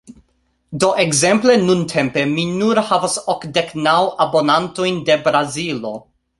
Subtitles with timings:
[0.83, 3.97] Do ekzemple nuntempe mi nur havas okdek naŭ
[4.29, 5.97] abonantoj de Brazilo.